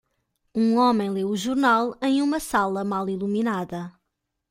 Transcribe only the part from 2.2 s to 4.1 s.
uma sala mal iluminada.